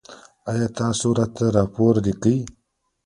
[0.49, 2.37] ایا تاسو راته راپور لیکئ؟